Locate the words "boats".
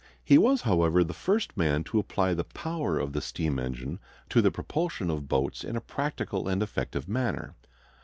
5.29-5.63